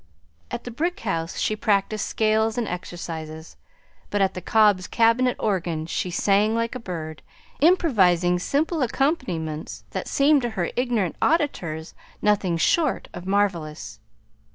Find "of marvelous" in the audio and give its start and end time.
13.13-13.99